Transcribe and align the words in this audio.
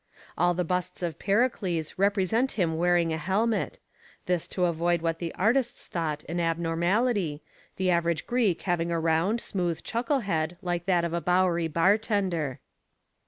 All 0.35 0.55
the 0.55 0.63
busts 0.63 1.03
of 1.03 1.19
Pericles 1.19 1.93
represent 1.99 2.53
him 2.53 2.75
wearing 2.75 3.13
a 3.13 3.19
helmet 3.19 3.77
this 4.25 4.47
to 4.47 4.65
avoid 4.65 5.03
what 5.03 5.19
the 5.19 5.31
artists 5.35 5.85
thought 5.85 6.23
an 6.27 6.39
abnormality, 6.39 7.43
the 7.75 7.91
average 7.91 8.25
Greek 8.25 8.63
having 8.63 8.89
a 8.91 8.99
round, 8.99 9.41
smooth 9.41 9.83
chucklehead 9.83 10.57
like 10.63 10.85
that 10.87 11.05
of 11.05 11.13
a 11.13 11.21
Bowery 11.21 11.67
bartender. 11.67 12.59